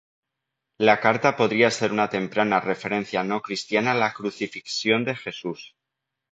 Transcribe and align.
La 0.79 0.99
carta 0.99 1.37
podría 1.37 1.69
ser 1.69 1.91
una 1.91 2.09
temprana 2.09 2.59
referencia 2.59 3.23
no 3.23 3.39
cristiana 3.43 3.91
a 3.91 3.93
la 3.93 4.13
crucifixión 4.13 5.05
de 5.05 5.15
Jesús. 5.15 5.75